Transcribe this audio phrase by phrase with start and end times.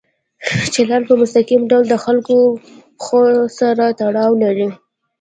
[0.73, 3.21] چلند په مستقیم ډول د خلکو او پېښو
[3.59, 4.69] سره تړاو لري.